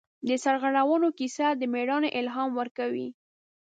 [0.27, 3.07] د سرو غرونو کیسه د مېړانې الهام ورکوي.